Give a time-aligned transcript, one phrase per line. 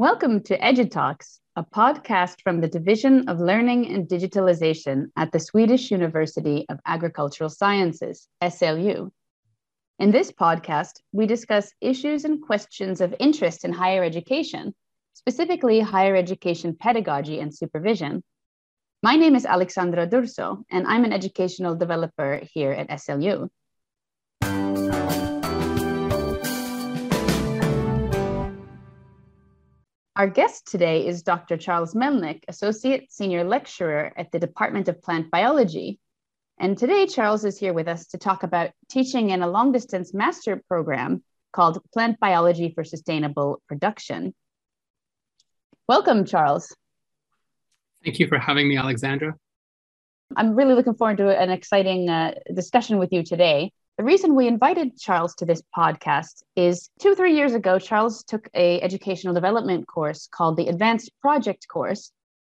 [0.00, 5.90] Welcome to EduTalks, a podcast from the Division of Learning and Digitalization at the Swedish
[5.90, 9.10] University of Agricultural Sciences, SLU.
[9.98, 14.74] In this podcast, we discuss issues and questions of interest in higher education,
[15.12, 18.24] specifically higher education pedagogy and supervision.
[19.02, 23.50] My name is Alexandra Durso, and I'm an educational developer here at SLU.
[30.16, 31.56] Our guest today is Dr.
[31.56, 36.00] Charles Melnyk, Associate Senior Lecturer at the Department of Plant Biology.
[36.58, 40.12] And today, Charles is here with us to talk about teaching in a long distance
[40.12, 44.34] master program called Plant Biology for Sustainable Production.
[45.88, 46.74] Welcome, Charles.
[48.04, 49.36] Thank you for having me, Alexandra.
[50.36, 53.72] I'm really looking forward to an exciting uh, discussion with you today.
[54.00, 58.24] The reason we invited Charles to this podcast is two, or three years ago, Charles
[58.24, 62.10] took a educational development course called the Advanced Project course,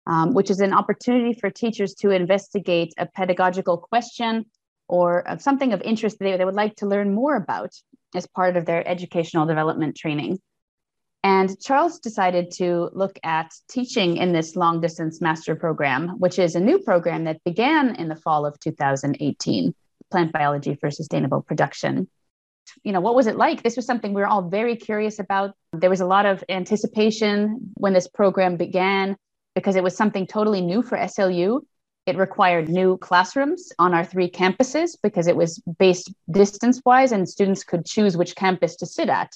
[0.08, 4.46] um, which is an opportunity for teachers to investigate a pedagogical question
[4.88, 7.70] or something of interest they, they would like to learn more about
[8.12, 10.40] as part of their educational development training.
[11.22, 16.56] And Charles decided to look at teaching in this long distance master program, which is
[16.56, 19.72] a new program that began in the fall of 2018
[20.10, 22.08] plant biology for sustainable production.
[22.82, 23.62] You know, what was it like?
[23.62, 25.54] This was something we were all very curious about.
[25.72, 29.16] There was a lot of anticipation when this program began
[29.54, 31.60] because it was something totally new for SLU.
[32.06, 37.28] It required new classrooms on our three campuses because it was based distance wise and
[37.28, 39.32] students could choose which campus to sit at.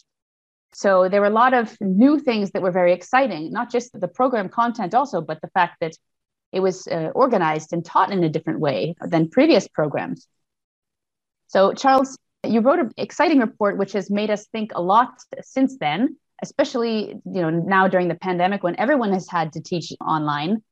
[0.73, 4.07] So there were a lot of new things that were very exciting, not just the
[4.07, 5.95] program content, also, but the fact that
[6.53, 10.27] it was uh, organized and taught in a different way than previous programs.
[11.51, 15.77] So, Charles, you wrote an exciting report which has made us think a lot since
[15.79, 20.63] then, especially you know now during the pandemic when everyone has had to teach online,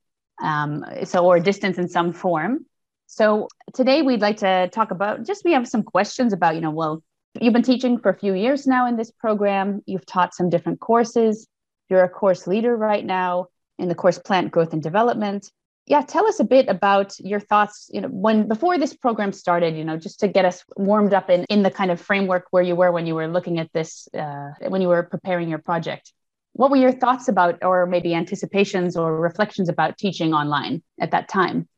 [0.40, 2.64] um, so or distance in some form.
[3.06, 6.70] So today we'd like to talk about just we have some questions about you know
[6.70, 7.02] well
[7.40, 9.82] you've been teaching for a few years now in this program.
[9.84, 11.48] You've taught some different courses.
[11.90, 13.46] You're a course leader right now
[13.80, 15.44] in the course Plant Growth and Development
[15.88, 19.76] yeah tell us a bit about your thoughts you know when before this program started
[19.76, 22.62] you know just to get us warmed up in in the kind of framework where
[22.62, 26.12] you were when you were looking at this uh, when you were preparing your project.
[26.52, 31.28] What were your thoughts about or maybe anticipations or reflections about teaching online at that
[31.28, 31.68] time?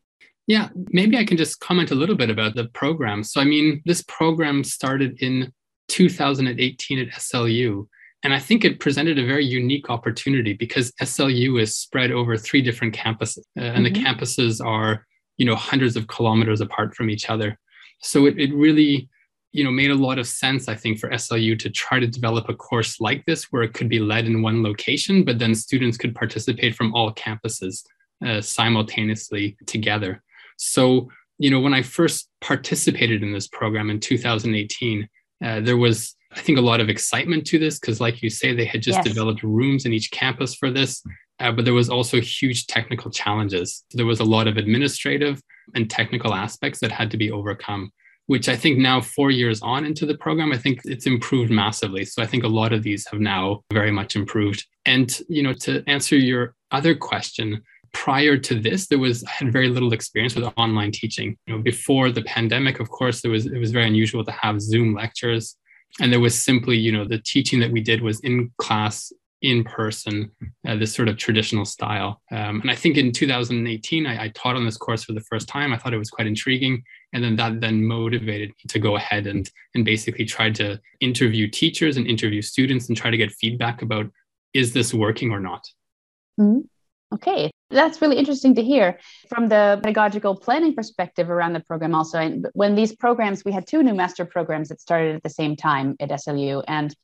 [0.47, 3.23] Yeah maybe i can just comment a little bit about the program.
[3.25, 5.53] So i mean this program started in
[5.89, 7.89] 2018 at slu
[8.23, 12.61] and I think it presented a very unique opportunity because SLU is spread over three
[12.61, 13.95] different campuses, uh, and mm-hmm.
[13.95, 15.07] the campuses are,
[15.39, 17.59] you know, hundreds of kilometers apart from each other.
[18.03, 19.09] So it, it really,
[19.53, 22.49] you know, made a lot of sense, I think, for SLU to try to develop
[22.49, 25.97] a course like this where it could be led in one location, but then students
[25.97, 27.83] could participate from all campuses
[28.25, 30.23] uh, simultaneously together.
[30.59, 31.09] So,
[31.39, 35.09] you know, when I first participated in this program in 2018,
[35.43, 38.55] uh, there was I think a lot of excitement to this because, like you say,
[38.55, 39.05] they had just yes.
[39.05, 41.03] developed rooms in each campus for this,
[41.41, 43.85] uh, but there was also huge technical challenges.
[43.93, 45.43] There was a lot of administrative
[45.75, 47.91] and technical aspects that had to be overcome,
[48.27, 52.05] which I think now, four years on into the program, I think it's improved massively.
[52.05, 54.65] So I think a lot of these have now very much improved.
[54.87, 59.53] And you know, to answer your other question, prior to this there was I had
[59.53, 63.47] very little experience with online teaching you know before the pandemic of course there was
[63.47, 65.57] it was very unusual to have zoom lectures
[65.99, 69.13] and there was simply you know the teaching that we did was in class
[69.43, 70.31] in person
[70.69, 72.21] uh, this sort of traditional style.
[72.31, 75.49] Um, and i think in 2018 I, I, taught on this course for the first
[75.49, 75.73] time.
[75.73, 76.83] I thought it was quite intriguing.
[77.13, 81.49] And then that then motivated me to go ahead and and basically try to interview
[81.49, 84.07] teachers and interview students and try to get feedback about
[84.53, 85.67] is this working or not?
[86.39, 86.61] Mm-hmm.
[87.15, 88.99] Okay, that's really interesting to hear
[89.29, 91.95] from the pedagogical planning perspective around the program.
[91.95, 95.31] Also, and when these programs, we had two new master programs that started at the
[95.31, 96.95] same time at SLU, and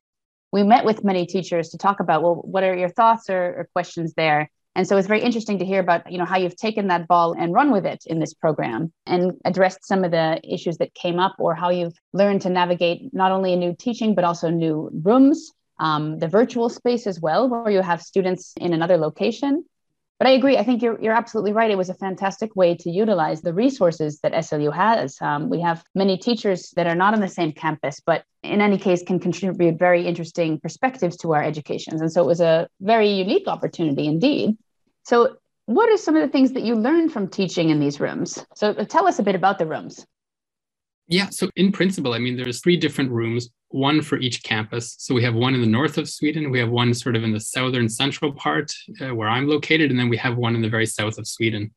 [0.53, 3.69] we met with many teachers to talk about well, what are your thoughts or, or
[3.73, 4.51] questions there?
[4.75, 7.35] And so it's very interesting to hear about you know how you've taken that ball
[7.39, 11.19] and run with it in this program and addressed some of the issues that came
[11.19, 14.91] up, or how you've learned to navigate not only a new teaching but also new
[15.05, 19.65] rooms, um, the virtual space as well, where you have students in another location
[20.19, 20.57] but I agree.
[20.57, 21.71] I think you're, you're absolutely right.
[21.71, 25.17] It was a fantastic way to utilize the resources that SLU has.
[25.21, 28.79] Um, we have many teachers that are not on the same campus, but in any
[28.79, 32.01] case can contribute very interesting perspectives to our educations.
[32.01, 34.57] And so it was a very unique opportunity indeed.
[35.05, 35.37] So,
[35.67, 38.45] what are some of the things that you learned from teaching in these rooms?
[38.55, 40.07] So, tell us a bit about the rooms.
[41.09, 44.97] Yeah, so in principle, I mean, there's three different rooms, one for each campus.
[44.99, 47.33] So we have one in the north of Sweden, we have one sort of in
[47.33, 50.69] the southern central part uh, where I'm located, and then we have one in the
[50.69, 51.73] very south of Sweden.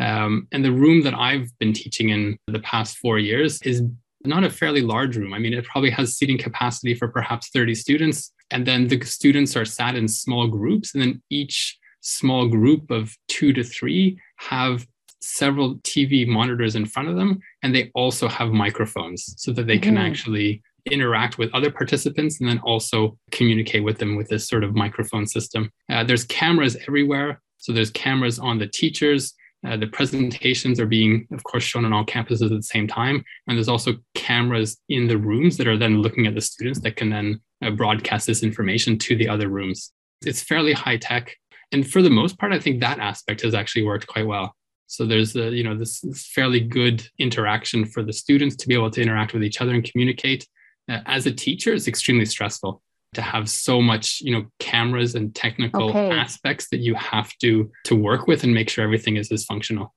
[0.00, 3.82] Um, and the room that I've been teaching in the past four years is
[4.24, 5.32] not a fairly large room.
[5.32, 8.32] I mean, it probably has seating capacity for perhaps 30 students.
[8.50, 10.94] And then the students are sat in small groups.
[10.94, 14.86] And then each small group of two to three have
[15.24, 17.40] several TV monitors in front of them.
[17.62, 20.06] And they also have microphones so that they can mm-hmm.
[20.06, 24.74] actually interact with other participants and then also communicate with them with this sort of
[24.74, 25.70] microphone system.
[25.90, 27.40] Uh, there's cameras everywhere.
[27.58, 29.34] So there's cameras on the teachers,
[29.66, 33.24] uh, the presentations are being, of course, shown on all campuses at the same time.
[33.46, 36.96] And there's also cameras in the rooms that are then looking at the students that
[36.96, 39.92] can then uh, broadcast this information to the other rooms.
[40.22, 41.34] It's fairly high tech.
[41.72, 44.54] And for the most part, I think that aspect has actually worked quite well.
[44.86, 46.04] So there's a, you know, this,
[46.34, 49.84] fairly good interaction for the students to be able to interact with each other and
[49.84, 50.46] communicate.
[50.88, 52.82] Uh, as a teacher, it's extremely stressful
[53.14, 56.10] to have so much you know cameras and technical okay.
[56.10, 59.94] aspects that you have to to work with and make sure everything is as functional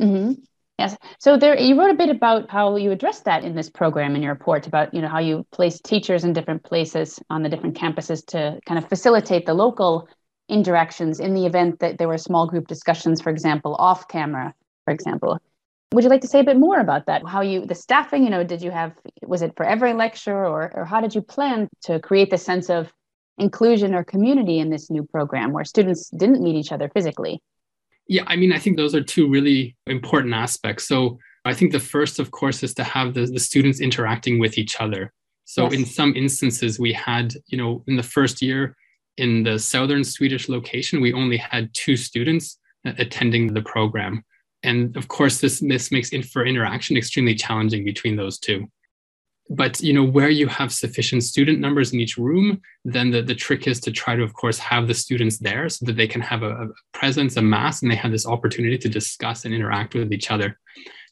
[0.00, 0.32] mm-hmm.
[0.78, 4.14] yes so there you wrote a bit about how you addressed that in this program
[4.14, 7.48] in your report about you know how you place teachers in different places on the
[7.48, 10.08] different campuses to kind of facilitate the local
[10.48, 14.54] interactions in the event that there were small group discussions for example off camera
[14.84, 15.40] for example
[15.92, 17.26] would you like to say a bit more about that?
[17.26, 18.92] How you, the staffing, you know, did you have,
[19.26, 22.68] was it for every lecture or, or how did you plan to create the sense
[22.68, 22.92] of
[23.38, 27.40] inclusion or community in this new program where students didn't meet each other physically?
[28.06, 30.86] Yeah, I mean, I think those are two really important aspects.
[30.86, 34.58] So I think the first, of course, is to have the, the students interacting with
[34.58, 35.12] each other.
[35.46, 35.72] So yes.
[35.72, 38.76] in some instances, we had, you know, in the first year
[39.18, 44.24] in the southern Swedish location, we only had two students uh, attending the program.
[44.62, 48.66] And of course this this makes it for interaction extremely challenging between those two.
[49.50, 53.34] But you know where you have sufficient student numbers in each room then the, the
[53.34, 56.20] trick is to try to of course have the students there so that they can
[56.20, 59.94] have a, a presence a mass and they have this opportunity to discuss and interact
[59.94, 60.58] with each other.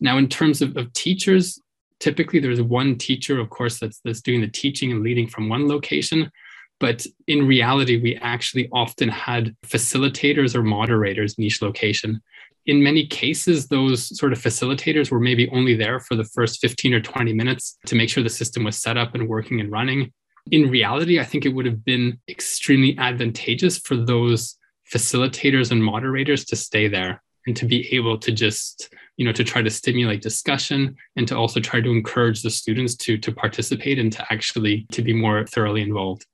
[0.00, 1.61] Now in terms of, of teachers
[1.99, 5.67] typically there's one teacher of course that's that's doing the teaching and leading from one
[5.67, 6.31] location
[6.78, 12.20] but in reality we actually often had facilitators or moderators in each location
[12.67, 16.94] in many cases, those sort of facilitators were maybe only there for the first 15
[16.94, 20.12] or 20 minutes to make sure the system was set up and working and running.
[20.50, 24.56] In reality, I think it would have been extremely advantageous for those
[24.93, 29.43] facilitators and moderators to stay there and to be able to just you know to
[29.43, 33.99] try to stimulate discussion and to also try to encourage the students to to participate
[33.99, 36.25] and to actually to be more thoroughly involved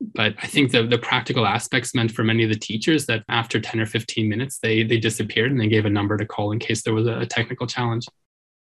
[0.00, 3.60] but I think the, the practical aspects meant for many of the teachers that after
[3.60, 6.58] 10 or 15 minutes, they, they disappeared and they gave a number to call in
[6.58, 8.06] case there was a, technical challenge.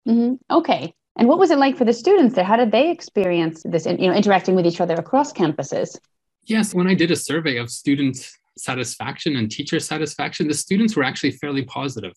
[0.08, 0.36] Mm-hmm.
[0.50, 0.94] Okay.
[1.18, 2.44] And what was it like for the students there?
[2.44, 5.98] How did they experience this, you know, interacting with each other across campuses?
[6.46, 8.18] Yes, when I did a survey of student
[8.58, 12.14] satisfaction and teacher satisfaction, the students were actually fairly positive.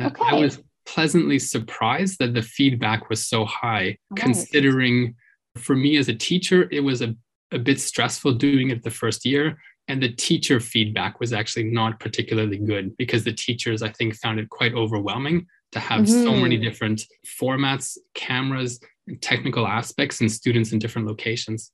[0.00, 0.22] Uh, okay.
[0.24, 4.16] I was pleasantly surprised that the feedback was so high, right.
[4.16, 5.14] considering
[5.56, 7.14] for me as a teacher, it was a
[7.52, 9.58] a bit stressful doing it the first year.
[9.88, 14.38] And the teacher feedback was actually not particularly good because the teachers, I think, found
[14.38, 16.24] it quite overwhelming to have mm-hmm.
[16.24, 17.04] so many different
[17.40, 18.80] formats, cameras,
[19.20, 21.72] technical aspects, and students in different locations.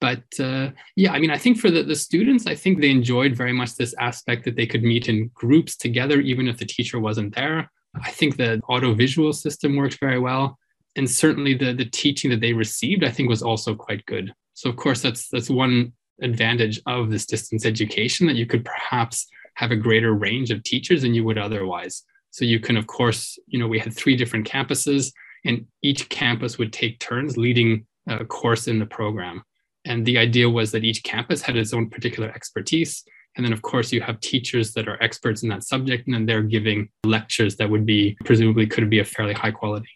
[0.00, 3.36] But uh, yeah, I mean, I think for the, the students, I think they enjoyed
[3.36, 6.98] very much this aspect that they could meet in groups together, even if the teacher
[6.98, 7.70] wasn't there.
[8.02, 10.58] I think the auto visual system worked very well.
[10.96, 14.32] And certainly the, the teaching that they received, I think, was also quite good.
[14.60, 19.26] So of course, that's that's one advantage of this distance education that you could perhaps
[19.54, 22.02] have a greater range of teachers than you would otherwise.
[22.30, 25.14] So you can, of course, you know, we had three different campuses,
[25.46, 29.42] and each campus would take turns leading a course in the program.
[29.86, 33.02] And the idea was that each campus had its own particular expertise.
[33.36, 36.26] And then, of course, you have teachers that are experts in that subject, and then
[36.26, 39.88] they're giving lectures that would be presumably could be of fairly high quality.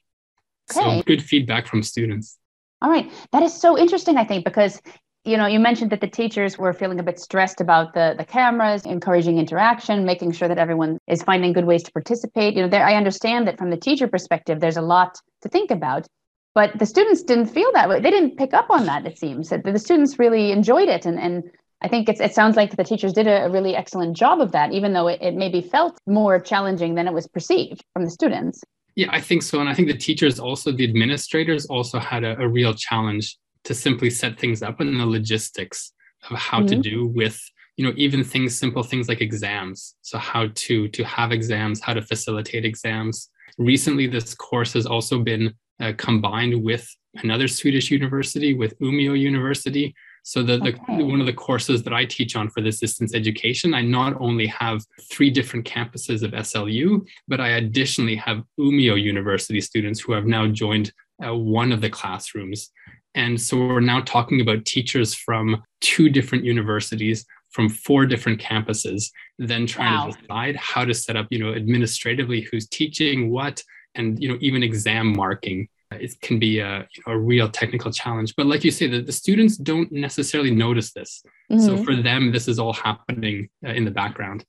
[0.71, 0.81] Okay.
[0.81, 2.39] So good feedback from students.
[2.83, 3.11] All right.
[3.33, 4.81] That is so interesting, I think, because
[5.25, 8.27] you know, you mentioned that the teachers were feeling a bit stressed about the the
[8.27, 12.55] cameras, encouraging interaction, making sure that everyone is finding good ways to participate.
[12.55, 15.71] You know, there I understand that from the teacher perspective, there's a lot to think
[15.71, 16.07] about.
[16.55, 18.01] But the students didn't feel that way.
[18.01, 19.49] They didn't pick up on that, it seems.
[19.49, 21.05] That the students really enjoyed it.
[21.05, 21.43] And, and
[21.81, 24.53] I think it's, it sounds like the teachers did a, a really excellent job of
[24.53, 28.11] that, even though it, it maybe felt more challenging than it was perceived from the
[28.11, 28.63] students.
[28.97, 29.61] Yeah, I think so.
[29.61, 33.75] And I think the teachers also, the administrators also had a, a real challenge to
[33.75, 35.93] simply set things up and the logistics
[36.31, 36.67] of how mm-hmm.
[36.69, 37.41] to do with
[37.77, 41.93] you know even things simple things like exams so how to to have exams how
[41.93, 48.55] to facilitate exams recently this course has also been uh, combined with another Swedish university,
[48.55, 49.95] with Umeå University.
[50.27, 51.03] So the, the okay.
[51.03, 54.47] one of the courses that I teach on for this distance education, I not only
[54.47, 60.25] have three different campuses of SLU, but I additionally have Umeå University students who have
[60.25, 60.93] now joined
[61.25, 62.71] uh, one of the classrooms.
[63.15, 69.11] And so we're now talking about teachers from two different universities from four different campuses,
[69.39, 70.11] then trying wow.
[70.11, 73.63] to decide how to set up, you know, administratively who's teaching what,
[73.95, 75.69] and you know, even exam marking.
[76.01, 78.35] It can be a, a real technical challenge.
[78.37, 81.23] But like you say, the, the students don't necessarily notice this.
[81.51, 81.65] Mm-hmm.
[81.65, 84.45] So for them, this is all happening uh, in the background.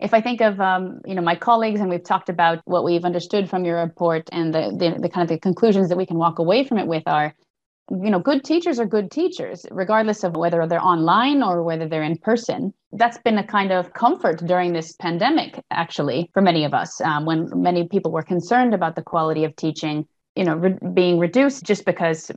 [0.00, 3.04] If I think of um, you know my colleagues, and we've talked about what we've
[3.04, 6.18] understood from your report, and the, the the kind of the conclusions that we can
[6.18, 7.34] walk away from it with are
[7.90, 12.02] you know good teachers are good teachers regardless of whether they're online or whether they're
[12.02, 16.72] in person that's been a kind of comfort during this pandemic actually for many of
[16.72, 20.78] us um, when many people were concerned about the quality of teaching you know re-
[20.92, 22.30] being reduced just because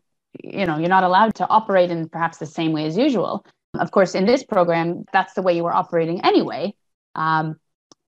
[0.43, 3.45] you know you're not allowed to operate in perhaps the same way as usual
[3.79, 6.73] of course in this program that's the way you were operating anyway
[7.15, 7.55] um,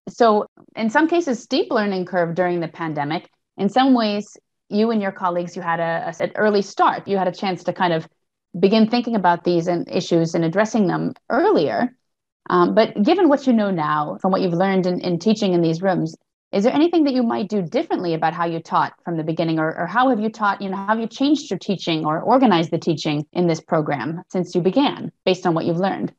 [0.08, 4.38] so in some cases steep learning curve during the pandemic in some ways
[4.70, 7.08] you and your colleagues, you had a, a, an early start.
[7.08, 8.08] You had a chance to kind of
[8.60, 11.96] begin thinking about these and issues and addressing them earlier.
[12.50, 15.62] Um, but given what you know now from what you've learned in, in teaching in
[15.62, 16.16] these rooms,
[16.52, 19.60] is there anything that you might do differently about how you taught from the beginning
[19.60, 22.20] or, or how have you taught, you know, how have you changed your teaching or
[22.20, 26.12] organized the teaching in this program since you began based on what you've learned?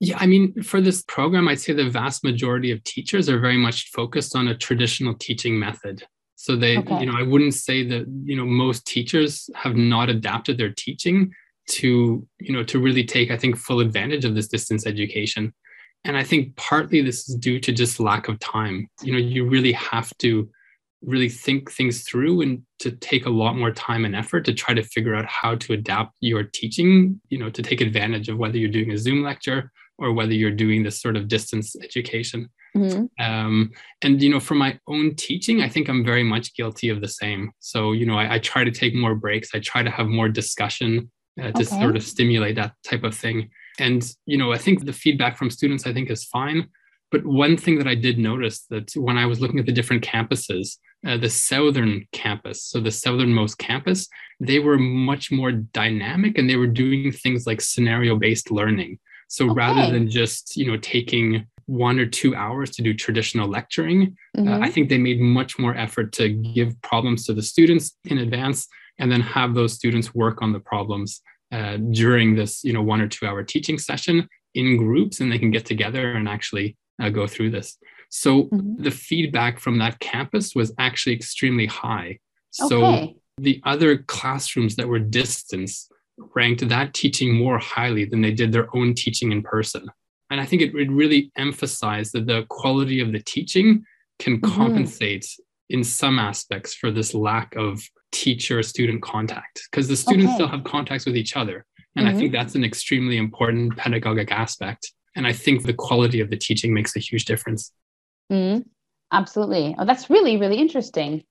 [0.00, 3.56] Yeah, I mean, for this program, I'd say the vast majority of teachers are very
[3.56, 6.04] much focused on a traditional teaching method.
[6.36, 7.00] So they, okay.
[7.00, 11.32] you know, I wouldn't say that, you know, most teachers have not adapted their teaching
[11.70, 15.54] to, you know, to really take, I think, full advantage of this distance education.
[16.04, 18.88] And I think partly this is due to just lack of time.
[19.02, 20.48] You know, you really have to
[21.02, 24.74] really think things through and to take a lot more time and effort to try
[24.74, 28.56] to figure out how to adapt your teaching, you know, to take advantage of whether
[28.56, 32.48] you're doing a Zoom lecture or whether you're doing this sort of distance education.
[32.76, 33.24] Mm-hmm.
[33.24, 33.70] Um,
[34.02, 37.08] and you know, for my own teaching, I think I'm very much guilty of the
[37.08, 37.52] same.
[37.60, 39.50] So you know, I, I try to take more breaks.
[39.54, 41.64] I try to have more discussion uh, to okay.
[41.64, 43.50] sort of stimulate that type of thing.
[43.78, 46.68] And you know, I think the feedback from students, I think, is fine.
[47.10, 50.02] But one thing that I did notice that when I was looking at the different
[50.02, 54.08] campuses, uh, the southern campus, so the southernmost campus,
[54.40, 58.98] they were much more dynamic and they were doing things like scenario based learning.
[59.28, 59.54] So okay.
[59.54, 64.16] rather than just you know taking one or two hours to do traditional lecturing.
[64.36, 64.52] Uh, mm-hmm.
[64.52, 68.18] Uh, I think they made much more effort to give problems to the students in
[68.18, 68.66] advance
[68.98, 71.20] and then have those students work on the problems
[71.54, 75.38] uh, during this, you know, one or two hour teaching session in groups, and they
[75.38, 77.78] can get together and actually uh, go through this.
[78.10, 78.82] So mm-hmm.
[78.82, 82.18] the feedback from that campus was actually extremely high.
[82.50, 83.16] So okay.
[83.38, 85.88] the other classrooms that were distance
[86.34, 89.84] ranked that teaching more highly than they did their own teaching in person.
[90.30, 93.84] And I think it, it really emphasized that the quality of the teaching
[94.18, 94.54] can mm-hmm.
[94.56, 95.26] compensate
[95.70, 97.82] in some aspects for this lack of
[98.14, 100.34] teacher studstudent contact because the students okay.
[100.34, 101.66] still have contacts with each other.
[101.96, 102.16] And mm-hmm.
[102.16, 102.40] I think mm-hmm.
[102.40, 104.92] that's an extremely important pedagogic aspect.
[105.16, 107.72] And I think the quality of the teaching makes a huge difference.
[108.32, 108.62] Mm-hmm.
[109.12, 109.74] Absolutely.
[109.78, 111.24] Oh, that's really, really interesting.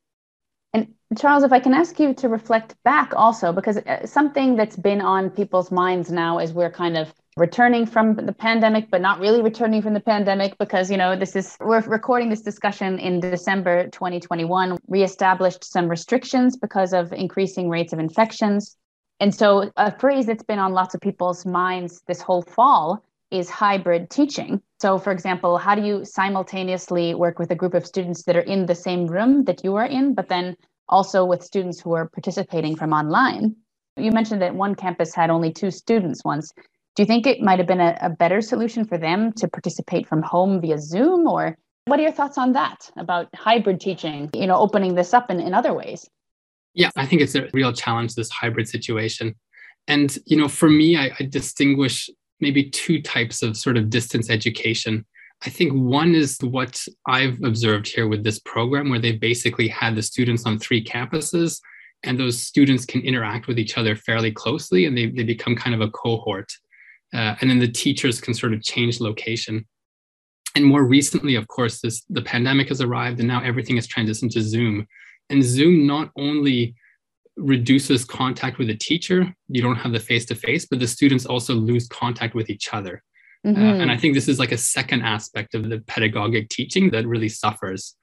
[1.18, 5.02] Charles, if I can ask you to reflect back also, because uh, something that's been
[5.02, 9.42] on people's minds now as we're kind of returning from the pandemic but not really
[9.42, 13.86] returning from the pandemic because you know this is we're recording this discussion in december
[13.90, 18.78] 2021 reestablished some restrictions because of increasing rates of infections.
[19.20, 23.50] And so a phrase that's been on lots of people's minds this whole fall is
[23.50, 24.62] hybrid teaching.
[24.80, 28.42] So for example how do you simultaneously work with a group of students that are
[28.42, 30.56] in the same room that you are in but then
[30.90, 33.56] also with students who are participating from online
[33.96, 36.52] you mentioned that one campus had only two students once
[36.96, 40.08] do you think it might have been a, a better solution for them to participate
[40.08, 41.28] from home via Zoom?
[41.28, 45.32] Or what are your thoughts on that about hybrid teaching, you know, opening this up
[45.32, 46.08] in, in other ways?
[46.76, 49.36] Yeah, I think it's a real challenge, this hybrid situation.
[49.88, 52.10] And, you know, for me, I, I distinguish
[52.40, 55.06] maybe two types of sort of distance education.
[55.46, 59.96] I think one is what I've observed here with this program, where they basically had
[59.96, 61.60] the students on three campuses,
[62.04, 65.76] and those students can interact with each other fairly closely, and they, they become kind
[65.76, 66.52] of a cohort.
[67.14, 69.66] Uh, and then the teachers can sort of change location.
[70.56, 74.32] And more recently, of course, this the pandemic has arrived, and now everything is transitioned
[74.32, 74.88] to Zoom.
[75.30, 76.76] And Zoom not only
[77.36, 81.26] reduces contact with the teacher, you don't have the face to face, but the students
[81.26, 83.04] also lose contact with each other.
[83.46, 83.62] Mm-hmm.
[83.62, 87.06] Uh, and I think this is like a second aspect of the pedagogic teaching that
[87.06, 87.96] really suffers.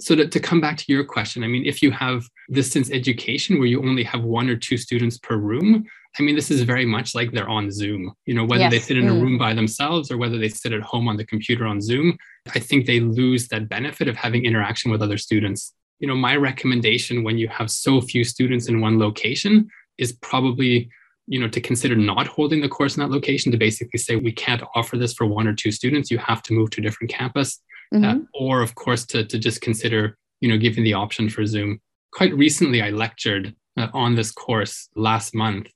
[0.00, 3.58] So to, to come back to your question, I mean, if you have distance education
[3.58, 5.86] where you only have one or two students per room,
[6.18, 8.12] I mean, this is very much like they're on Zoom.
[8.26, 8.72] You know, whether yes.
[8.72, 9.22] they sit in a mm.
[9.22, 12.16] room by themselves or whether they sit at home on the computer on Zoom,
[12.54, 15.74] I think they lose that benefit of having interaction with other students.
[16.00, 19.68] You know, my recommendation when you have so few students in one location
[19.98, 20.90] is probably
[21.26, 24.32] you know to consider not holding the course in that location to basically say we
[24.32, 27.10] can't offer this for one or two students you have to move to a different
[27.10, 27.60] campus
[27.94, 28.20] uh, mm-hmm.
[28.20, 31.80] uh, or of course to, to just consider you know giving the option for zoom
[32.12, 35.68] quite recently i lectured uh, on this course last month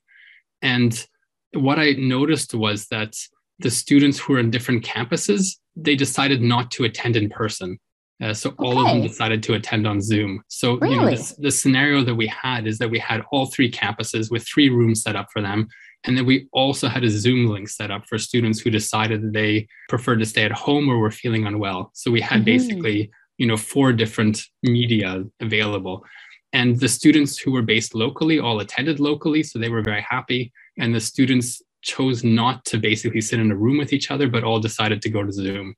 [0.63, 1.07] and
[1.53, 3.17] what I noticed was that
[3.59, 7.79] the students who were in different campuses, they decided not to attend in person.
[8.23, 8.65] Uh, so okay.
[8.65, 10.43] all of them decided to attend on Zoom.
[10.49, 10.95] So really?
[10.95, 14.31] you know, this, the scenario that we had is that we had all three campuses
[14.31, 15.69] with three rooms set up for them.
[16.05, 19.33] And then we also had a Zoom link set up for students who decided that
[19.33, 21.91] they preferred to stay at home or were feeling unwell.
[21.95, 22.45] So we had mm-hmm.
[22.45, 26.05] basically, you know, four different media available.
[26.53, 30.53] And the students who were based locally all attended locally, so they were very happy.
[30.79, 34.45] And the students chose not to basically sit in a room with each other, but
[34.45, 35.75] all decided to go to Zoom.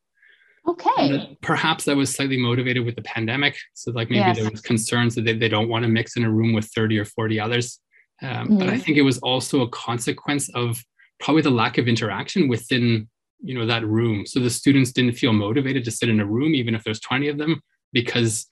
[0.67, 1.37] Okay.
[1.41, 3.57] perhaps that was slightly motivated with the pandemic.
[3.75, 4.38] So, like maybe yes.
[4.38, 6.99] there was concerns that they, they don't want to mix in a room with 30
[6.99, 7.81] or 40 others.
[8.21, 8.59] Um, mm-hmm.
[8.59, 8.81] But I mm-hmm.
[8.83, 10.83] think it was also a consequence of
[11.21, 13.09] probably the lack of interaction within
[13.41, 14.27] you know that room.
[14.27, 17.29] So the students didn't feel motivated to sit in a room, even if there's 20
[17.29, 17.62] of them,
[17.93, 18.47] because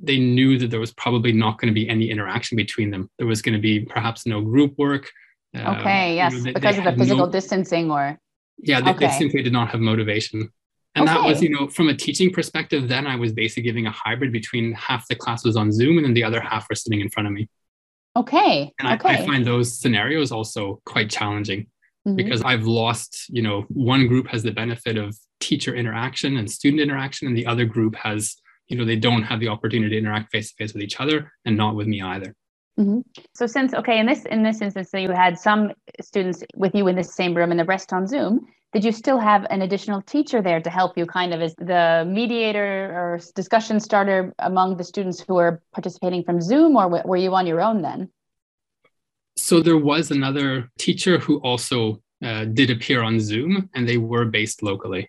[0.00, 3.10] they knew that there was probably not going to be any interaction between them.
[3.18, 5.10] There was going to be perhaps no group work.
[5.56, 8.18] Okay, uh, yes, you know, they, because they of the physical no, distancing or.
[8.58, 9.06] Yeah, they, okay.
[9.06, 10.50] they, simply did not have motivation.
[10.98, 11.18] And okay.
[11.18, 14.32] that was, you know, from a teaching perspective, then I was basically giving a hybrid
[14.32, 17.08] between half the class was on Zoom and then the other half were sitting in
[17.08, 17.48] front of me.
[18.16, 18.72] Okay.
[18.78, 19.08] And I, okay.
[19.10, 21.66] I find those scenarios also quite challenging
[22.06, 22.16] mm-hmm.
[22.16, 26.82] because I've lost, you know, one group has the benefit of teacher interaction and student
[26.82, 28.36] interaction, and the other group has
[28.68, 31.32] you know they don't have the opportunity to interact face to face with each other
[31.44, 32.34] and not with me either
[32.78, 33.00] mm-hmm.
[33.34, 36.86] so since okay in this in this instance so you had some students with you
[36.88, 40.02] in the same room and the rest on zoom did you still have an additional
[40.02, 44.84] teacher there to help you kind of as the mediator or discussion starter among the
[44.84, 48.10] students who were participating from zoom or were you on your own then
[49.36, 54.24] so there was another teacher who also uh, did appear on zoom and they were
[54.24, 55.08] based locally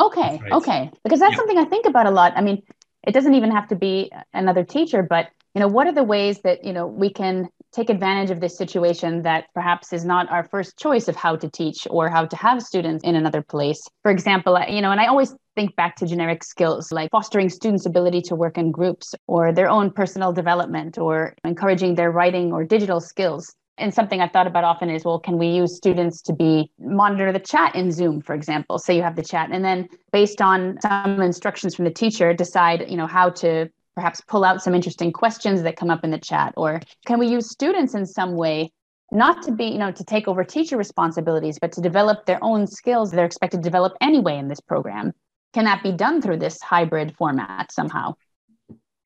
[0.00, 0.52] Okay, right.
[0.52, 0.90] okay.
[1.02, 1.36] Because that's yeah.
[1.36, 2.32] something I think about a lot.
[2.36, 2.62] I mean,
[3.06, 6.40] it doesn't even have to be another teacher, but you know, what are the ways
[6.40, 10.44] that, you know, we can take advantage of this situation that perhaps is not our
[10.44, 13.82] first choice of how to teach or how to have students in another place.
[14.02, 17.86] For example, you know, and I always think back to generic skills like fostering students'
[17.86, 22.64] ability to work in groups or their own personal development or encouraging their writing or
[22.64, 23.54] digital skills.
[23.76, 27.32] And something I've thought about often is, well, can we use students to be monitor
[27.32, 28.78] the chat in Zoom, for example?
[28.78, 32.88] Say you have the chat, and then based on some instructions from the teacher, decide,
[32.88, 36.18] you know, how to perhaps pull out some interesting questions that come up in the
[36.18, 38.72] chat, or can we use students in some way,
[39.12, 42.66] not to be, you know, to take over teacher responsibilities, but to develop their own
[42.66, 45.12] skills they're expected to develop anyway in this program?
[45.52, 48.14] Can that be done through this hybrid format somehow?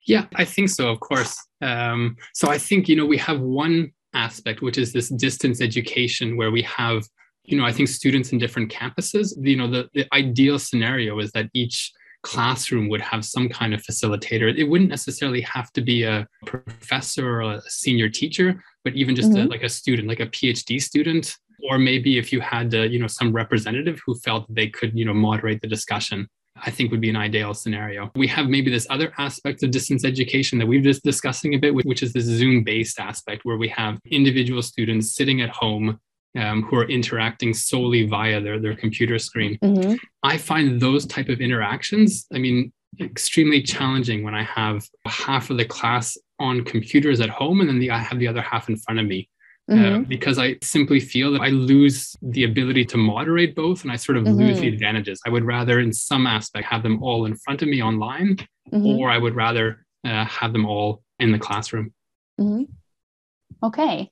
[0.06, 1.36] Yeah, I think so, of course.
[1.60, 6.38] Um, so I think, you know, we have one aspect, which is this distance education
[6.38, 7.06] where we have,
[7.44, 11.30] you know, I think students in different campuses, you know, the, the ideal scenario is
[11.32, 14.54] that each classroom would have some kind of facilitator.
[14.56, 19.30] It wouldn't necessarily have to be a professor or a senior teacher, but even just
[19.30, 19.46] mm-hmm.
[19.46, 21.36] a, like a student, like a PhD student,
[21.70, 25.04] or maybe if you had, uh, you know, some representative who felt they could, you
[25.04, 26.28] know, moderate the discussion.
[26.60, 28.10] I think would be an ideal scenario.
[28.16, 31.72] We have maybe this other aspect of distance education that we've just discussing a bit,
[31.72, 36.00] which is this Zoom based aspect where we have individual students sitting at home
[36.36, 39.58] um, who are interacting solely via their, their computer screen.
[39.62, 39.94] Mm-hmm.
[40.22, 45.56] I find those type of interactions, I mean, extremely challenging when I have half of
[45.56, 48.76] the class on computers at home and then the, I have the other half in
[48.76, 49.28] front of me.
[49.70, 49.96] Uh, mm-hmm.
[49.96, 53.96] uh, because I simply feel that I lose the ability to moderate both and I
[53.96, 54.38] sort of mm-hmm.
[54.38, 55.20] lose the advantages.
[55.26, 58.36] I would rather, in some aspect, have them all in front of me online,
[58.72, 58.98] mm-hmm.
[58.98, 61.92] or I would rather uh, have them all in the classroom.
[62.40, 63.66] Mm-hmm.
[63.66, 64.10] Okay.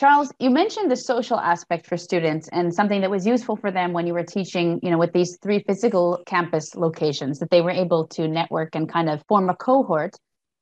[0.00, 3.92] Charles, you mentioned the social aspect for students and something that was useful for them
[3.92, 7.70] when you were teaching, you know, with these three physical campus locations that they were
[7.70, 10.16] able to network and kind of form a cohort.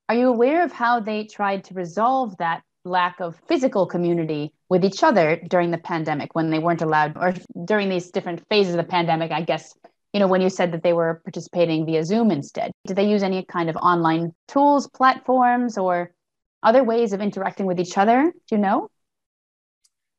[0.09, 4.85] Are you aware of how they tried to resolve that lack of physical community with
[4.85, 7.33] each other during the pandemic when they weren't allowed or
[7.65, 9.73] during these different phases of the pandemic, I guess,
[10.13, 12.73] you know, when you said that they were participating via Zoom instead?
[12.89, 16.11] Did they use any kind of online tools, platforms, or
[16.65, 18.33] other ways of interacting with each other?
[18.49, 18.89] Do you know?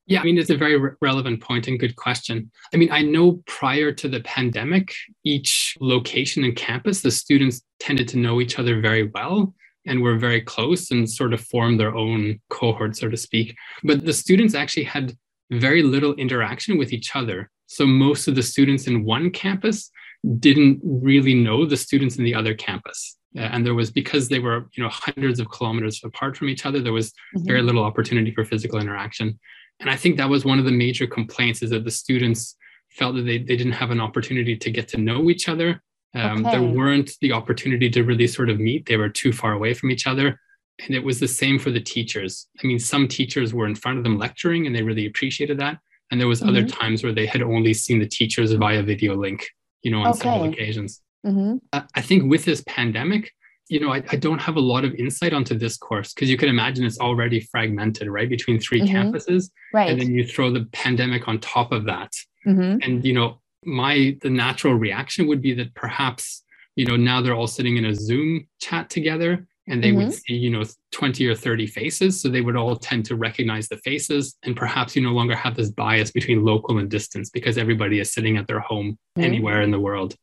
[0.10, 2.50] Yeah, I mean, it's a very re- relevant point and good question.
[2.74, 4.92] I mean, I know prior to the pandemic,
[5.24, 9.54] each location and campus, the students tended to know each other very well
[9.86, 13.56] and were very close and sort of formed their own cohort, so to speak.
[13.84, 15.16] But the students actually had
[15.52, 17.52] very little interaction with each other.
[17.68, 19.92] So most of the students in one campus
[20.40, 23.16] didn't really know the students in the other campus.
[23.36, 26.82] And there was because they were you know hundreds of kilometers apart from each other
[26.82, 27.46] there was mm-hmm.
[27.46, 29.40] very little opportunity for physical interaction
[29.80, 32.56] and I think that was one of the major complaints is that the students
[32.90, 35.82] felt that they, they didn't have an opportunity to get to know each other.
[36.16, 36.58] Um, okay.
[36.58, 38.88] There weren't the opportunity to really sort of meet.
[38.88, 40.40] They were too far away from each other.
[40.86, 42.48] And it was the same for the teachers.
[42.64, 45.78] I mean, some teachers were in front of them lecturing and they really appreciated that.
[46.10, 46.50] And there was mm-hmm.
[46.50, 49.48] other times where they had only seen the teachers via video link,
[49.84, 50.20] you know, on okay.
[50.20, 51.02] several occasions.
[51.26, 51.58] Mm-hmm.
[51.94, 53.32] I think with this pandemic,
[53.70, 56.38] you know, I, I, don't have a lot of insight onto this course because you
[56.38, 58.96] can imagine it's already fragmented, right, between 3 mm-hmm.
[58.96, 59.90] campuses, right.
[59.90, 62.12] and then you throw the pandemic on top of that,
[62.46, 62.78] mm-hmm.
[62.82, 66.44] and you know, my the natural reaction would be that perhaps
[66.76, 70.08] you know now they're all sitting in a Zoom chat together, and they mm-hmm.
[70.08, 73.68] would see you know 20 or 30 faces, so they would all tend to recognize
[73.68, 77.58] the faces, and perhaps you no longer have this bias between local and distance because
[77.58, 79.22] everybody is sitting at their home mm-hmm.
[79.22, 80.16] anywhere in the world.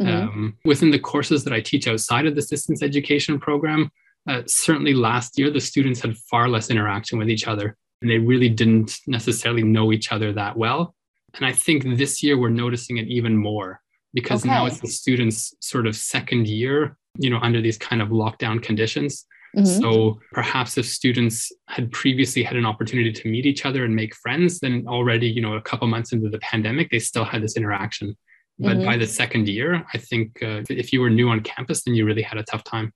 [0.00, 0.28] Mm-hmm.
[0.28, 3.90] Um, within the courses that I teach outside of this distance education program,
[4.28, 8.18] uh, certainly last year, the students had far less interaction with each other and they
[8.18, 10.94] really didn't necessarily know each other that well.
[11.34, 13.80] And I think this year we're noticing it even more
[14.14, 14.50] because okay.
[14.50, 18.62] now it's the students' sort of second year, you know, under these kind of lockdown
[18.62, 19.26] conditions.
[19.56, 19.80] Mm-hmm.
[19.80, 24.14] So perhaps if students had previously had an opportunity to meet each other and make
[24.14, 27.56] friends, then already, you know, a couple months into the pandemic, they still had this
[27.56, 28.16] interaction.
[28.58, 28.86] But mm-hmm.
[28.86, 32.04] by the second year, I think uh, if you were new on campus, then you
[32.04, 32.92] really had a tough time.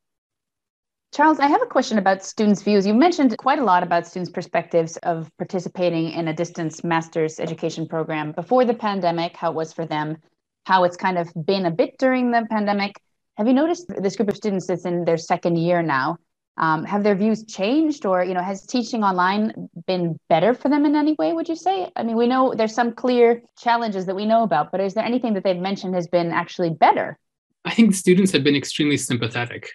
[1.14, 2.86] Charles, I have a question about students' views.
[2.86, 7.86] You mentioned quite a lot about students' perspectives of participating in a distance master's education
[7.86, 10.16] program before the pandemic, how it was for them,
[10.64, 12.96] how it's kind of been a bit during the pandemic.
[13.36, 16.16] Have you noticed this group of students that's in their second year now?
[16.58, 20.84] Um, have their views changed or you know has teaching online been better for them
[20.84, 24.14] in any way would you say i mean we know there's some clear challenges that
[24.14, 27.18] we know about but is there anything that they've mentioned has been actually better
[27.64, 29.70] i think students have been extremely sympathetic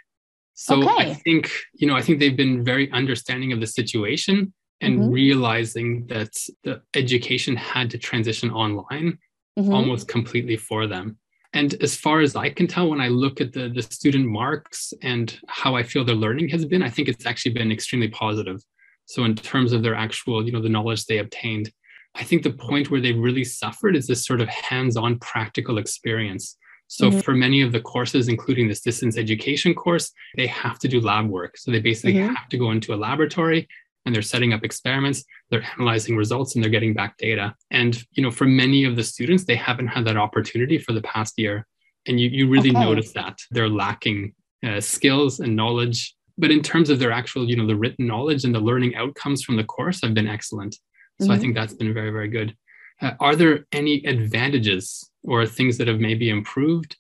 [0.54, 1.10] so okay.
[1.10, 5.10] i think you know i think they've been very understanding of the situation and mm-hmm.
[5.10, 6.32] realizing that
[6.64, 9.18] the education had to transition online
[9.58, 9.74] mm-hmm.
[9.74, 11.18] almost completely for them
[11.54, 14.94] and as far as I can tell, when I look at the, the student marks
[15.02, 18.62] and how I feel their learning has been, I think it's actually been extremely positive.
[19.06, 21.72] So in terms of their actual, you know, the knowledge they obtained,
[22.16, 26.58] I think the point where they really suffered is this sort of hands-on practical experience.
[26.88, 27.20] So mm-hmm.
[27.20, 31.28] for many of the courses, including this distance education course, they have to do lab
[31.28, 31.58] work.
[31.58, 32.34] So they basically mm-hmm.
[32.34, 33.68] have to go into a laboratory
[34.08, 37.56] and they're setting up experiments they're analyzing results and they're getting back data.
[37.72, 41.02] And you know for many of the students they haven't had that opportunity for the
[41.02, 41.66] past year.
[42.08, 42.80] And you, you really okay.
[42.80, 44.34] notice that they're lacking
[44.66, 46.16] uh, skills and knowledge.
[46.38, 49.44] But in terms of their actual you know the written knowledge and the learning outcomes
[49.44, 50.76] from the course have been excellent.
[51.20, 51.32] So mm-hmm.
[51.32, 52.56] i think that's been very very good.
[53.02, 56.96] Uh, are there any advantages or things that have maybe improved?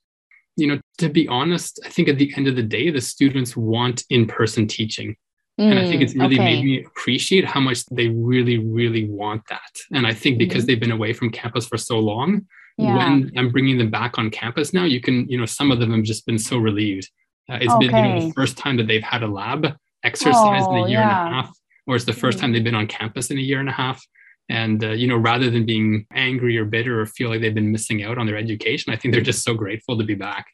[0.56, 3.56] You know to be honest i think at the end of the day the students
[3.56, 5.16] want in-person teaching
[5.60, 6.56] Mm, and I think it's mm, really okay.
[6.56, 9.78] made me appreciate how much they really, really want that.
[9.92, 10.68] And I think because mm-hmm.
[10.68, 12.46] they've been away from campus for so long,
[12.78, 12.96] yeah.
[12.96, 15.94] when I'm bringing them back on campus now, you can, you know, some of them
[15.94, 17.10] have just been so relieved.
[17.50, 17.88] Uh, it's okay.
[17.88, 19.68] been you know, the first time that they've had a lab
[20.04, 21.26] exercise oh, in a oh, year yeah.
[21.26, 22.40] and a half, or it's the 1st mm-hmm.
[22.40, 24.04] time they've been on campus in a year and a half.
[24.50, 27.72] And, uh, you know, rather than being angry or bitter or feel like they've been
[27.72, 30.46] missing out on their education, I think they're just so grateful to be back.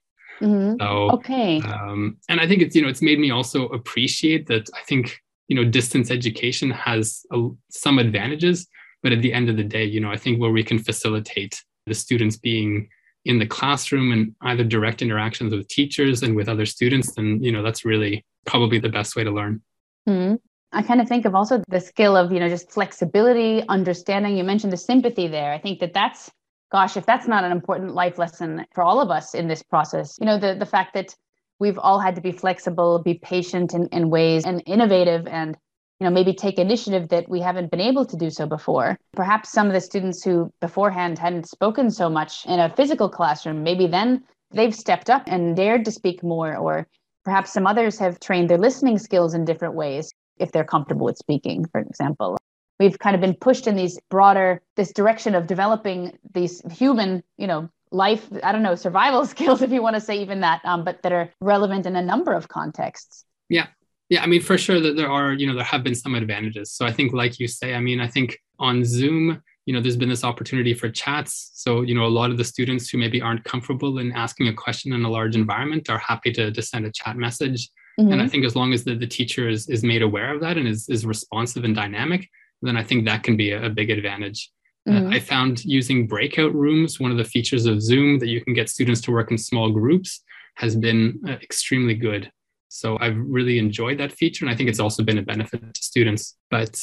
[0.44, 0.76] Mm-hmm.
[0.82, 4.70] So okay, um, and I think it's you know it's made me also appreciate that
[4.76, 8.68] I think you know distance education has a, some advantages,
[9.02, 11.64] but at the end of the day, you know I think where we can facilitate
[11.86, 12.90] the students being
[13.26, 17.52] in the classroom and either direct interactions with teachers and with other students, then you
[17.52, 19.62] know that's really probably the best way to learn.
[20.08, 20.36] Mm-hmm.
[20.74, 24.36] I kind of think of also the skill of you know just flexibility, understanding.
[24.36, 25.54] You mentioned the sympathy there.
[25.54, 26.30] I think that that's
[26.74, 30.18] gosh, if that's not an important life lesson for all of us in this process,
[30.20, 31.16] you know, the, the fact that
[31.60, 35.56] we've all had to be flexible, be patient in, in ways and innovative and
[36.00, 38.98] you know maybe take initiative that we haven't been able to do so before.
[39.14, 43.64] Perhaps some of the students who beforehand hadn't spoken so much in a physical classroom
[43.64, 46.88] maybe then they've stepped up and dared to speak more or
[47.24, 51.18] perhaps some others have trained their listening skills in different ways if they're comfortable with
[51.18, 52.38] speaking for example
[52.80, 57.48] we've kind of been pushed in these broader this direction of developing these human you
[57.48, 60.84] know life i don't know survival skills if you want to say even that um,
[60.84, 63.68] but that are relevant in a number of contexts yeah
[64.10, 66.72] yeah i mean for sure that there are you know there have been some advantages
[66.72, 69.98] so i think like you say i mean i think On Zoom, you know, there's
[69.98, 71.52] been this opportunity for chats.
[71.54, 74.54] So, you know, a lot of the students who maybe aren't comfortable in asking a
[74.54, 77.70] question in a large environment are happy to, to send a chat message.
[78.00, 78.14] Mm-hmm.
[78.14, 80.58] And I think as long as the, the teacher is, is made aware of that
[80.58, 82.30] and is, is responsive and dynamic,
[82.64, 84.50] then I think that can be a, a big advantage.
[84.88, 85.08] Uh, mm-hmm.
[85.08, 88.54] Uh, I found using breakout rooms, one of the features of Zoom that you can
[88.54, 90.22] get students to work in small groups,
[90.56, 92.32] has been uh, extremely good.
[92.70, 94.46] So I've really enjoyed that feature.
[94.46, 96.38] And I think it's also been a benefit to students.
[96.50, 96.82] But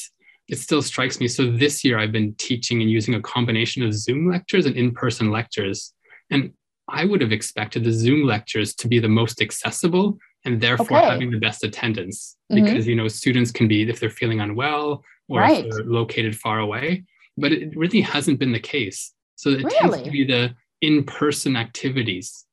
[0.49, 1.29] it still strikes me.
[1.29, 4.93] So this year I've been teaching and using a combination of Zoom lectures and in
[4.93, 5.93] person lectures.
[6.31, 6.53] And
[6.89, 11.11] I would have expected the Zoom lectures to be the most accessible and therefore okay.
[11.11, 12.65] having the best attendance mm-hmm.
[12.65, 15.65] because you know students can be if they're feeling unwell or right.
[15.67, 17.05] if they're located far away
[17.37, 19.79] but it really hasn't been the case so it really?
[19.79, 22.47] tends to be the in-person activities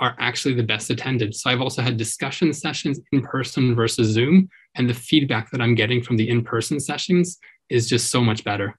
[0.00, 1.34] are actually the best attended.
[1.34, 5.74] So I've also had discussion sessions in person versus Zoom, and the feedback that I'm
[5.74, 7.38] getting from the in person sessions
[7.68, 8.78] is just so much better.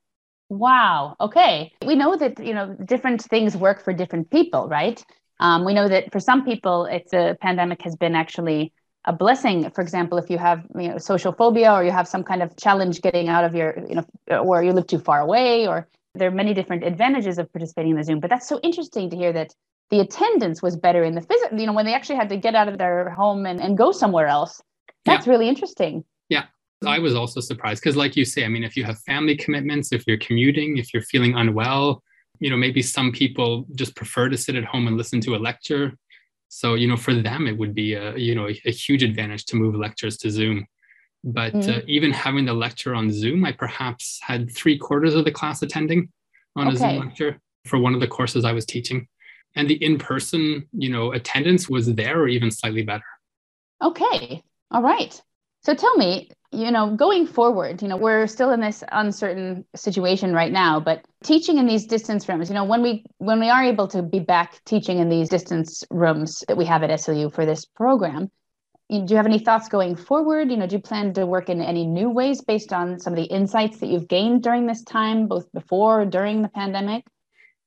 [0.50, 1.16] Wow.
[1.22, 1.72] Okay.
[1.86, 5.04] We know that you know different things work for different people, right?
[5.42, 8.72] Um, we know that for some people, it's a pandemic has been actually
[9.06, 9.70] a blessing.
[9.72, 12.56] For example, if you have you know social phobia or you have some kind of
[12.56, 16.28] challenge getting out of your you know or you live too far away, or there
[16.28, 18.20] are many different advantages of participating in the Zoom.
[18.20, 19.54] But that's so interesting to hear that
[19.90, 22.56] the attendance was better in the physical, you know, when they actually had to get
[22.56, 24.62] out of their home and, and go somewhere else.
[25.06, 25.34] That's yeah.
[25.34, 26.06] really interesting.
[26.30, 26.46] Yeah.
[26.86, 29.92] I was also surprised because, like you say, I mean, if you have family commitments,
[29.92, 32.02] if you're commuting, if you're feeling unwell,
[32.42, 35.38] you know, maybe some people just prefer to sit at home and listen to a
[35.38, 35.94] lecture.
[36.50, 39.46] So, you know, for them, it would be a, you know, a, a huge advantage
[39.46, 40.66] to move lectures to Zoom.
[41.24, 41.80] But mm-hmm.
[41.80, 45.62] uh, even having the lecture on Zoom, I perhaps had three quarters of the class
[45.62, 46.10] attending
[46.58, 46.76] on okay.
[46.76, 49.08] a Zoom lecture for one of the courses I was teaching
[49.56, 53.04] and the in-person you know attendance was there or even slightly better
[53.82, 55.22] okay all right
[55.62, 60.34] so tell me you know going forward you know we're still in this uncertain situation
[60.34, 63.64] right now but teaching in these distance rooms you know when we when we are
[63.64, 67.46] able to be back teaching in these distance rooms that we have at slu for
[67.46, 68.30] this program
[68.92, 70.52] do you have any thoughts going forward?
[70.52, 73.18] You know do you plan to work in any new ways based on some of
[73.18, 77.06] the insights that you've gained during this time both before or during the pandemic?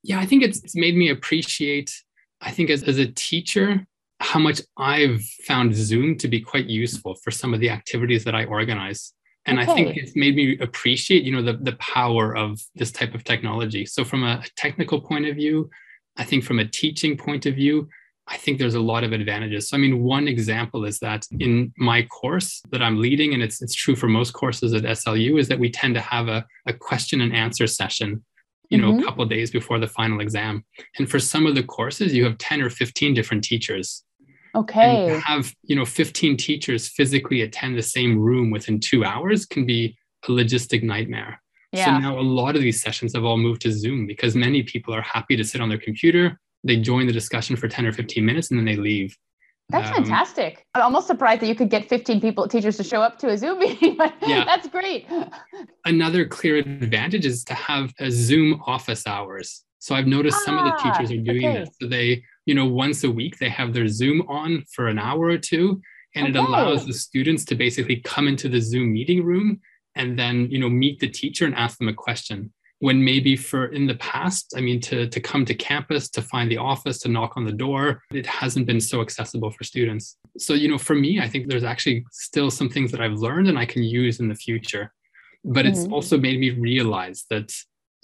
[0.02, 1.90] Yeah, I think it's, it's made me appreciate,
[2.42, 3.86] I think as, as a teacher,
[4.24, 8.34] how much I've found Zoom to be quite useful for some of the activities that
[8.34, 9.12] I organize.
[9.44, 9.70] And okay.
[9.70, 13.22] I think it's made me appreciate, you know, the, the power of this type of
[13.22, 13.84] technology.
[13.84, 15.68] So from a technical point of view,
[16.16, 17.86] I think from a teaching point of view,
[18.26, 19.68] I think there's a lot of advantages.
[19.68, 23.60] So, I mean, one example is that in my course that I'm leading, and it's,
[23.60, 26.72] it's true for most courses at SLU, is that we tend to have a, a
[26.72, 28.24] question and answer session
[28.70, 29.00] you know, mm-hmm.
[29.00, 30.64] a couple days before the final exam.
[30.98, 34.04] And for some of the courses, you have 10 or 15 different teachers.
[34.54, 35.20] Okay.
[35.24, 39.96] Have, you know, 15 teachers physically attend the same room within two hours can be
[40.26, 41.40] a logistic nightmare.
[41.72, 41.86] Yeah.
[41.86, 44.94] So now a lot of these sessions have all moved to Zoom because many people
[44.94, 46.38] are happy to sit on their computer.
[46.62, 49.16] They join the discussion for 10 or 15 minutes and then they leave.
[49.70, 50.66] That's um, fantastic.
[50.74, 53.38] I'm almost surprised that you could get 15 people, teachers to show up to a
[53.38, 54.44] Zoom meeting, but yeah.
[54.44, 55.06] that's great.
[55.84, 59.64] Another clear advantage is to have a Zoom office hours.
[59.84, 61.58] So I've noticed ah, some of the ah, teachers are doing okay.
[61.58, 61.68] this.
[61.78, 65.26] So they, you know, once a week they have their Zoom on for an hour
[65.26, 65.82] or two,
[66.14, 66.38] and okay.
[66.38, 69.60] it allows the students to basically come into the Zoom meeting room
[69.94, 73.66] and then, you know, meet the teacher and ask them a question when maybe for
[73.66, 77.08] in the past i mean to, to come to campus to find the office to
[77.08, 80.94] knock on the door it hasn't been so accessible for students so you know for
[80.94, 84.18] me i think there's actually still some things that i've learned and i can use
[84.18, 84.92] in the future
[85.44, 85.68] but mm-hmm.
[85.68, 87.54] it's also made me realize that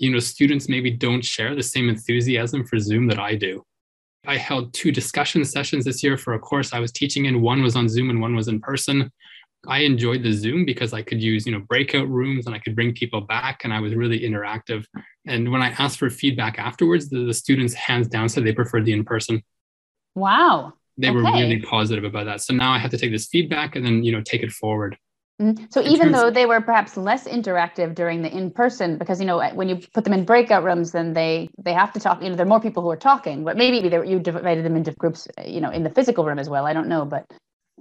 [0.00, 3.62] you know students maybe don't share the same enthusiasm for zoom that i do
[4.26, 7.62] i held two discussion sessions this year for a course i was teaching in one
[7.62, 9.10] was on zoom and one was in person
[9.66, 12.74] I enjoyed the Zoom because I could use, you know, breakout rooms and I could
[12.74, 14.84] bring people back and I was really interactive.
[15.26, 18.86] And when I asked for feedback afterwards, the, the students hands down said they preferred
[18.86, 19.42] the in-person.
[20.14, 20.74] Wow.
[20.96, 21.16] They okay.
[21.16, 22.40] were really positive about that.
[22.40, 24.96] So now I have to take this feedback and then, you know, take it forward.
[25.40, 25.64] Mm-hmm.
[25.70, 29.68] So even though they were perhaps less interactive during the in-person, because you know when
[29.68, 32.22] you put them in breakout rooms, then they they have to talk.
[32.22, 34.76] You know, there are more people who are talking, but maybe they, you divided them
[34.76, 35.26] into groups.
[35.44, 36.66] You know, in the physical room as well.
[36.66, 37.24] I don't know, but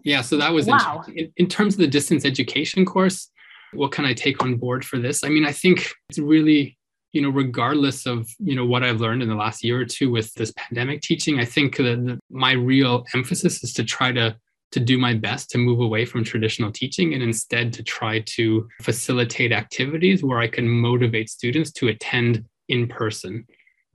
[0.04, 1.04] yeah, so that was wow.
[1.14, 3.30] in, in terms of the distance education course.
[3.74, 5.24] What can I take on board for this?
[5.24, 6.78] I mean, I think it's really
[7.12, 10.12] you know regardless of you know what i've learned in the last year or two
[10.12, 14.36] with this pandemic teaching i think that my real emphasis is to try to
[14.72, 18.68] to do my best to move away from traditional teaching and instead to try to
[18.82, 23.46] facilitate activities where i can motivate students to attend in person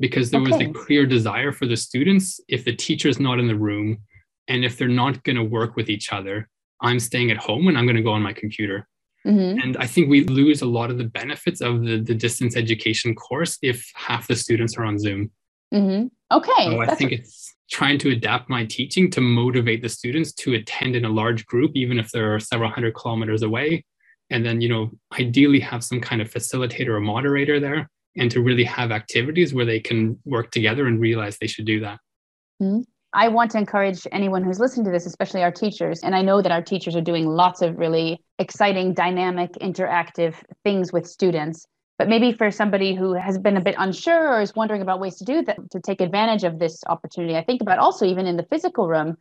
[0.00, 0.50] because there okay.
[0.50, 3.98] was a clear desire for the students if the teacher is not in the room
[4.48, 6.48] and if they're not going to work with each other,
[6.80, 8.88] I'm staying at home and I'm going to go on my computer.
[9.26, 9.58] Mm-hmm.
[9.60, 13.14] And I think we lose a lot of the benefits of the, the distance education
[13.14, 15.30] course if half the students are on Zoom.
[15.72, 16.08] Mm-hmm.
[16.36, 16.64] Okay.
[16.64, 20.94] So I think it's trying to adapt my teaching to motivate the students to attend
[20.94, 23.84] in a large group, even if they're several hundred kilometers away.
[24.30, 28.40] And then, you know, ideally have some kind of facilitator or moderator there and to
[28.42, 31.98] really have activities where they can work together and realize they should do that.
[32.62, 32.82] Mm-hmm.
[33.12, 35.98] I want to encourage anyone who's listening to this, especially our teachers.
[36.04, 40.92] And I know that our teachers are doing lots of really exciting, dynamic, interactive things
[40.92, 41.66] with students.
[41.98, 45.16] But maybe for somebody who has been a bit unsure or is wondering about ways
[45.16, 48.36] to do that, to take advantage of this opportunity, I think about also even in
[48.36, 49.16] the physical room,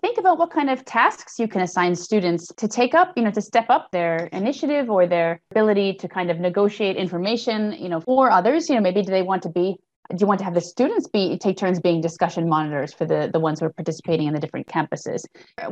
[0.00, 3.32] think about what kind of tasks you can assign students to take up, you know,
[3.32, 8.00] to step up their initiative or their ability to kind of negotiate information, you know,
[8.00, 8.68] for others.
[8.68, 9.76] You know, maybe do they want to be
[10.10, 13.30] do you want to have the students be take turns being discussion monitors for the
[13.32, 15.24] the ones who are participating in the different campuses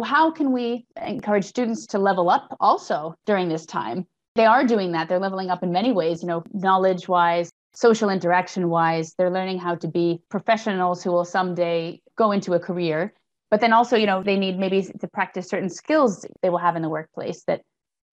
[0.02, 4.92] how can we encourage students to level up also during this time they are doing
[4.92, 5.08] that.
[5.08, 9.58] They're leveling up in many ways you know knowledge wise social interaction wise they're learning
[9.58, 13.14] how to be professionals who will someday go into a career.
[13.50, 16.76] But then also you know they need maybe to practice certain skills they will have
[16.76, 17.62] in the workplace that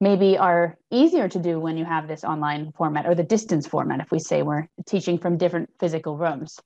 [0.02, 4.00] maybe are easier to do when you have this online format or the distance format
[4.00, 6.58] if we say we're teaching from different physical rooms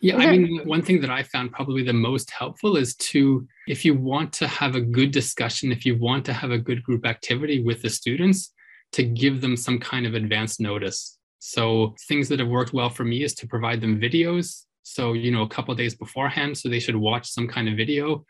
[0.00, 3.84] yeah i mean one thing that i found probably the most helpful is to if
[3.84, 7.06] you want to have a good discussion if you want to have a good group
[7.06, 8.52] activity with the students
[8.92, 11.18] to give them some kind of advance notice.
[11.38, 14.64] So things that have worked well for me is to provide them videos.
[14.82, 18.24] So you know a couple days beforehand so they should watch some kind of video.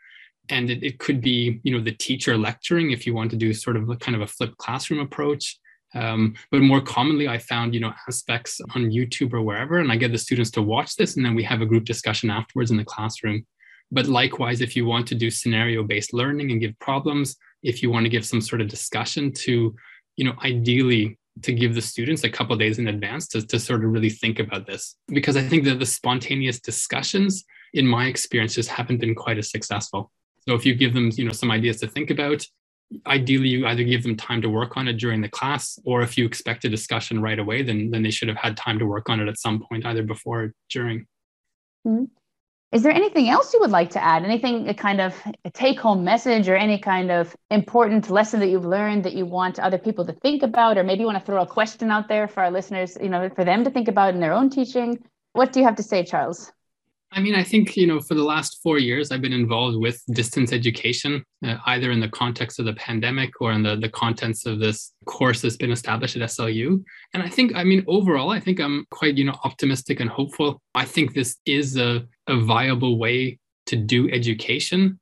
[0.49, 3.53] And it, it could be you know the teacher lecturing if you want to do
[3.53, 5.57] sort of a kind of a flipped classroom approach
[5.93, 9.95] um, but more commonly i found you know aspects on youtube or wherever and i
[9.95, 12.77] get the students to watch this and then we have a group discussion afterwards in
[12.77, 13.45] the classroom.
[13.91, 17.91] But likewise if you want to do scenario based learning and give problems if you
[17.91, 19.75] want to give some sort of discussion to
[20.15, 23.85] you know ideally to give the students a couple days in advance to, to sort
[23.85, 24.95] of really think about this.
[25.07, 29.49] Because i think that the spontaneous discussions in my experience just haven't been quite as
[29.49, 30.11] successful.
[30.47, 32.45] So if you give them, you know, some ideas to think about,
[33.07, 36.17] ideally you either give them time to work on it during the class, or if
[36.17, 39.09] you expect a discussion right away, then then they should have had time to work
[39.09, 41.05] on it at some point, either before or during.
[41.87, 42.05] Mm-hmm.
[42.71, 44.23] Is there anything else you would like to add?
[44.23, 48.47] Anything, a kind of a take home message or any kind of important lesson that
[48.47, 50.77] you've learned that you want other people to think about?
[50.77, 53.29] Or maybe you want to throw a question out there for our listeners, you know,
[53.35, 54.97] for them to think about in their own teaching?
[55.33, 56.53] What do you have to say, Charles?
[57.13, 60.01] I mean, I think, you know, for the last four years, I've been involved with
[60.13, 64.45] distance education, uh, either in the context of the pandemic or in the, the contents
[64.45, 66.81] of this course that's been established at SLU.
[67.13, 70.61] And I think, I mean, overall, I think I'm quite, you know, optimistic and hopeful.
[70.73, 74.97] I think this is a, a viable way to do education.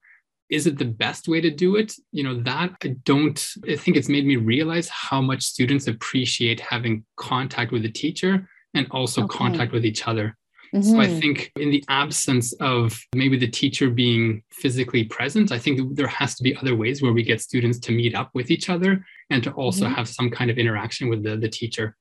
[0.50, 1.93] Is it the best way to do it?
[2.12, 6.60] You know, that I don't, I think it's made me realize how much students appreciate
[6.60, 9.38] having contact with the teacher and also okay.
[9.38, 10.36] contact with each other.
[10.73, 10.89] Mm-hmm.
[10.89, 11.19] So I mm-hmm.
[11.19, 16.36] think in the absence of maybe the teacher being physically present, I think there has
[16.36, 19.43] to be other ways where we get students to meet up with each other and
[19.43, 19.95] to also mm-hmm.
[19.95, 21.95] have some kind of interaction with the, the teacher.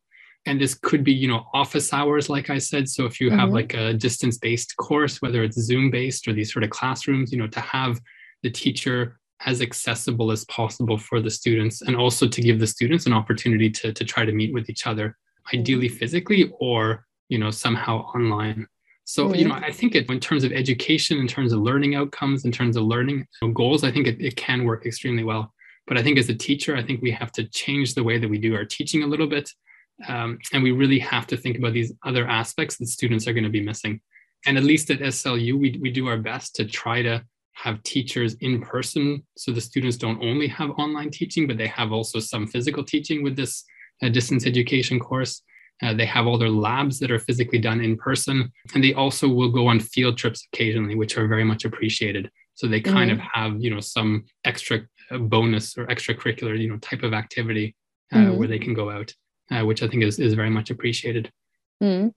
[0.46, 2.88] And this could be, you know, office hours, like I said.
[2.88, 3.38] So if you mm-hmm.
[3.38, 7.48] have like a distance-based course, whether it's Zoom-based or these sort of classrooms, you know,
[7.48, 8.00] to have
[8.42, 13.07] the teacher as accessible as possible for the students and also to give the students
[13.07, 15.16] an opportunity to, to try to meet with each other,
[15.54, 15.96] ideally mm-hmm.
[15.96, 18.66] physically or you know somehow online.
[19.04, 19.34] So mm-hmm.
[19.36, 22.52] you know i think it in terms of education in terms of learning outcomes in
[22.52, 25.54] terms of learning you know, goals i think it, it can work extremely well.
[25.86, 28.28] But i think as a teacher i think we have to change the way that
[28.28, 29.50] we do our teaching a little bit
[30.06, 33.44] um, and we really have to think about these other aspects that students are going
[33.44, 34.00] to be missing.
[34.46, 38.34] And at least at slu we, we do our best to try to have teachers
[38.34, 42.46] in person so the students don't only have online teaching but they have also some
[42.46, 43.64] physical teaching with this
[44.00, 45.42] uh, distance education course
[45.82, 49.28] uh, they have all their labs that are physically done in person, and they also
[49.28, 52.30] will go on field trips occasionally, which are very much appreciated.
[52.54, 53.20] So they kind mm-hmm.
[53.20, 57.76] of have, you know, some extra uh, bonus or extracurricular, you know, type of activity
[58.12, 58.37] uh, mm-hmm.
[58.37, 59.12] where they can go out,
[59.52, 61.31] uh, which I think is is very much appreciated.
[61.83, 62.08] Mm-hmm.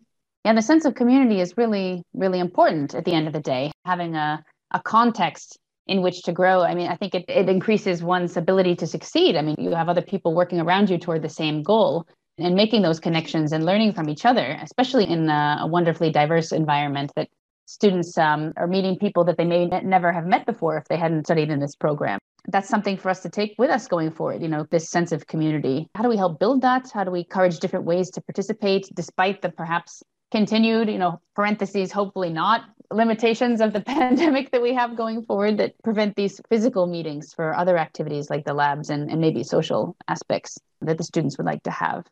[0.44, 3.72] Yeah, the sense of community is really, really important at the end of the day.
[3.86, 5.58] Having a a context
[5.88, 6.62] in which to grow.
[6.62, 9.36] I mean, I think it, it increases one's ability to succeed.
[9.36, 12.08] I mean, you have other people working around you toward the same goal
[12.38, 16.52] and making those connections and learning from each other, especially in a, a wonderfully diverse
[16.52, 17.30] environment that
[17.66, 21.26] students um, are meeting people that they may never have met before if they hadn't
[21.26, 22.20] studied in this program.
[22.48, 25.28] That's something for us to take with us going forward, you know, this sense of
[25.28, 25.88] community.
[25.96, 26.90] How do we help build that?
[26.92, 31.92] How do we encourage different ways to participate despite the perhaps continued, you know, parentheses,
[31.92, 36.88] hopefully not limitations of the pandemic that we have going forward that prevent these physical
[36.88, 41.38] meetings for other activities like the labs and, and maybe social aspects that the students
[41.38, 42.06] would like to have.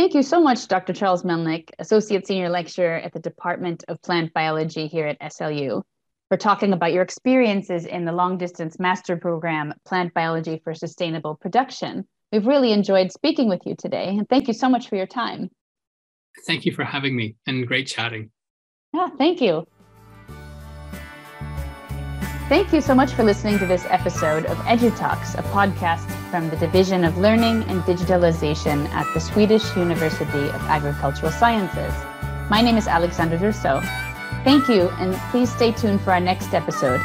[0.00, 0.94] Thank you so much, Dr.
[0.94, 5.82] Charles Melnyk, Associate Senior Lecturer at the Department of Plant Biology here at SLU,
[6.30, 11.34] for talking about your experiences in the long distance master program, Plant Biology for Sustainable
[11.34, 12.08] Production.
[12.32, 15.50] We've really enjoyed speaking with you today, and thank you so much for your time.
[16.46, 18.30] Thank you for having me and great chatting.
[18.94, 19.66] Yeah, thank you.
[22.50, 26.56] Thank you so much for listening to this episode of EduTalks, a podcast from the
[26.56, 31.94] Division of Learning and Digitalization at the Swedish University of Agricultural Sciences.
[32.50, 33.80] My name is Alexandra Durso.
[34.42, 37.00] Thank you, and please stay tuned for our next episode